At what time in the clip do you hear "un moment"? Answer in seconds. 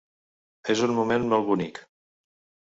0.87-1.27